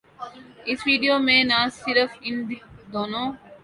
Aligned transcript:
اس 0.69 0.79
video 0.87 1.15
میں 1.27 1.41
نہ 1.51 1.59
صرف 1.81 2.09
ان 2.27 2.35
دونوں 2.93 3.27